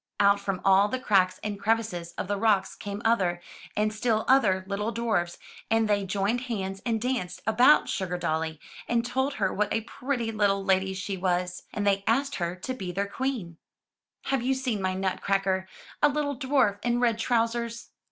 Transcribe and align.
Out 0.19 0.39
from 0.39 0.61
all 0.65 0.87
the 0.87 0.97
cracks 0.99 1.39
and 1.43 1.59
crevices 1.59 2.13
of 2.13 2.27
the 2.27 2.35
rocks 2.39 2.73
came 2.75 3.03
other, 3.05 3.39
and 3.75 3.93
still 3.93 4.25
other 4.27 4.63
little 4.65 4.91
dwarfs, 4.91 5.37
and 5.69 5.87
they 5.87 6.05
joined 6.05 6.41
hands 6.41 6.81
and 6.87 6.99
danced 6.99 7.39
about 7.45 7.87
Sugardolly, 7.87 8.57
and 8.87 9.05
told 9.05 9.35
her 9.35 9.53
what 9.53 9.71
a 9.71 9.81
pretty 9.81 10.31
little 10.31 10.65
lady 10.65 10.95
she 10.95 11.17
was, 11.17 11.61
and 11.71 11.85
they 11.85 12.03
asked 12.07 12.37
her 12.37 12.55
to 12.55 12.73
be 12.73 12.91
their 12.91 13.05
queen. 13.05 13.47
100 13.47 13.47
UP 13.47 13.53
ONE 13.53 13.53
PAIR 13.53 13.91
OF 13.91 14.21
STAIRS 14.21 14.31
'*Have 14.41 14.47
you 14.47 14.53
seen 14.55 14.81
my 14.81 14.93
Nutcracker— 14.95 15.67
a 16.01 16.09
little 16.09 16.35
dwarf 16.35 16.79
in 16.83 16.99
red 16.99 17.19
trousers?" 17.19 17.91